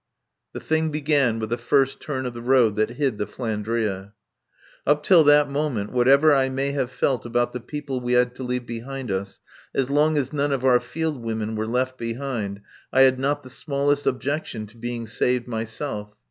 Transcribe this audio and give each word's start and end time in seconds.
The 0.53 0.59
thing 0.59 0.89
began 0.89 1.37
with 1.37 1.51
the 1.51 1.59
first 1.59 1.99
turn 1.99 2.25
of 2.25 2.33
the 2.33 2.41
road 2.41 2.75
that 2.75 2.89
hid 2.97 3.19
the 3.19 3.27
"Flandria." 3.27 4.13
Up 4.83 5.03
till 5.03 5.23
that 5.25 5.47
moment, 5.51 5.91
whatever 5.91 6.33
I 6.33 6.49
may 6.49 6.71
have 6.71 6.89
felt 6.89 7.23
about 7.23 7.53
the 7.53 7.59
people 7.59 7.99
we 8.01 8.13
had 8.13 8.33
to 8.37 8.43
leave 8.43 8.65
behind 8.65 9.11
us, 9.11 9.41
as 9.75 9.91
long 9.91 10.17
as 10.17 10.33
none 10.33 10.51
of 10.53 10.65
our 10.65 10.79
field 10.79 11.21
women 11.21 11.55
were 11.55 11.67
left 11.67 11.99
behind, 11.99 12.61
I 12.91 13.01
had 13.01 13.19
not 13.19 13.43
the 13.43 13.51
smallest 13.51 14.07
objection 14.07 14.65
to 14.69 14.75
being 14.77 15.05
saved 15.05 15.47
myself. 15.47 16.15